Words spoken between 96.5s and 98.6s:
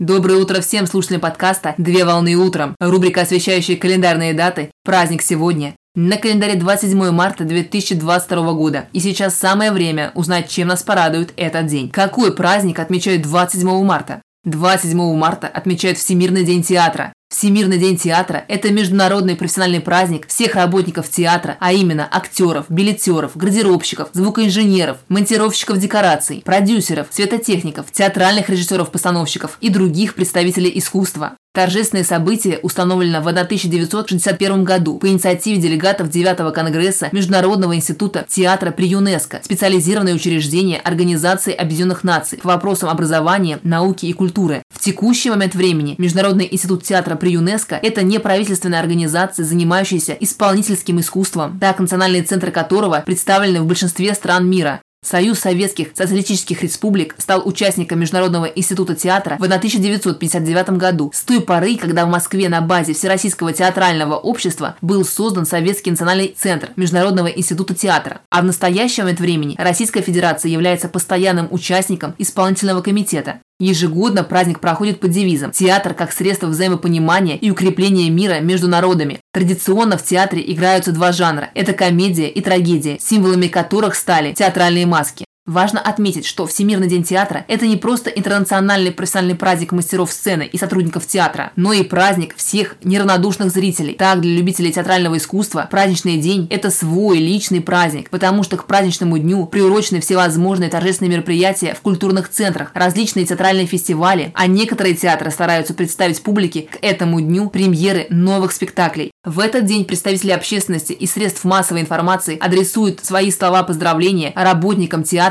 это свой личный праздник, потому что